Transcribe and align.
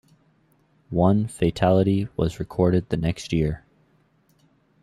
One 0.89 1.27
fatality 1.27 2.07
was 2.17 2.39
recorded 2.39 2.89
the 2.89 2.97
next 2.97 3.31
year. 3.31 3.65